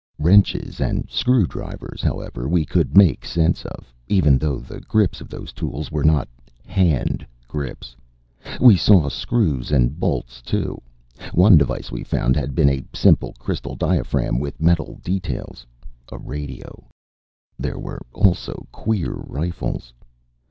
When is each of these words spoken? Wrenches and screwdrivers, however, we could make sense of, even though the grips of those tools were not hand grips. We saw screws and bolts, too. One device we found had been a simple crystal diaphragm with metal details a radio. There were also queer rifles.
Wrenches 0.17 0.79
and 0.81 1.07
screwdrivers, 1.11 2.01
however, 2.01 2.49
we 2.49 2.65
could 2.65 2.97
make 2.97 3.23
sense 3.23 3.63
of, 3.65 3.93
even 4.07 4.39
though 4.39 4.57
the 4.57 4.81
grips 4.81 5.21
of 5.21 5.29
those 5.29 5.53
tools 5.53 5.91
were 5.91 6.03
not 6.03 6.27
hand 6.65 7.23
grips. 7.47 7.95
We 8.59 8.77
saw 8.77 9.09
screws 9.09 9.69
and 9.71 9.99
bolts, 9.99 10.41
too. 10.41 10.81
One 11.33 11.55
device 11.55 11.91
we 11.91 12.03
found 12.03 12.35
had 12.35 12.55
been 12.55 12.67
a 12.71 12.83
simple 12.95 13.33
crystal 13.37 13.75
diaphragm 13.75 14.39
with 14.39 14.59
metal 14.59 14.99
details 15.03 15.67
a 16.11 16.17
radio. 16.17 16.87
There 17.59 17.77
were 17.77 18.01
also 18.11 18.65
queer 18.71 19.13
rifles. 19.13 19.93